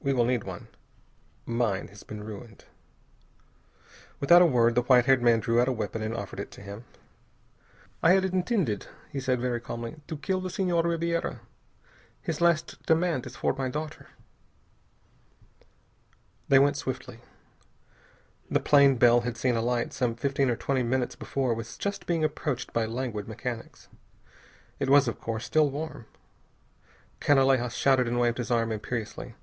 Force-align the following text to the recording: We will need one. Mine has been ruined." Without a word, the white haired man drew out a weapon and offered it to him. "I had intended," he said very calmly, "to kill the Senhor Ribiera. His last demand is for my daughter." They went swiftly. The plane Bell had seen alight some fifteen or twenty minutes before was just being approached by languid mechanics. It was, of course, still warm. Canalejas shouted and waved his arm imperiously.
We 0.00 0.14
will 0.14 0.24
need 0.24 0.44
one. 0.44 0.68
Mine 1.44 1.88
has 1.88 2.04
been 2.04 2.24
ruined." 2.24 2.64
Without 4.18 4.40
a 4.40 4.46
word, 4.46 4.74
the 4.76 4.80
white 4.80 5.04
haired 5.04 5.20
man 5.20 5.40
drew 5.40 5.60
out 5.60 5.68
a 5.68 5.72
weapon 5.72 6.00
and 6.00 6.14
offered 6.16 6.40
it 6.40 6.50
to 6.52 6.62
him. 6.62 6.84
"I 8.02 8.12
had 8.14 8.24
intended," 8.24 8.86
he 9.12 9.20
said 9.20 9.42
very 9.42 9.60
calmly, 9.60 9.96
"to 10.08 10.16
kill 10.16 10.40
the 10.40 10.48
Senhor 10.48 10.82
Ribiera. 10.84 11.42
His 12.22 12.40
last 12.40 12.82
demand 12.86 13.26
is 13.26 13.36
for 13.36 13.52
my 13.52 13.68
daughter." 13.68 14.08
They 16.48 16.58
went 16.58 16.78
swiftly. 16.78 17.20
The 18.50 18.60
plane 18.60 18.96
Bell 18.96 19.20
had 19.20 19.36
seen 19.36 19.54
alight 19.54 19.92
some 19.92 20.14
fifteen 20.16 20.48
or 20.48 20.56
twenty 20.56 20.82
minutes 20.82 21.14
before 21.14 21.52
was 21.52 21.76
just 21.76 22.06
being 22.06 22.24
approached 22.24 22.72
by 22.72 22.86
languid 22.86 23.28
mechanics. 23.28 23.88
It 24.80 24.88
was, 24.88 25.08
of 25.08 25.20
course, 25.20 25.44
still 25.44 25.68
warm. 25.68 26.06
Canalejas 27.20 27.74
shouted 27.74 28.08
and 28.08 28.18
waved 28.18 28.38
his 28.38 28.50
arm 28.50 28.72
imperiously. 28.72 29.34